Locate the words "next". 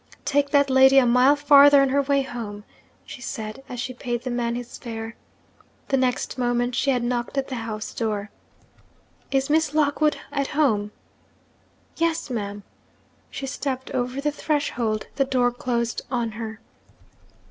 5.97-6.39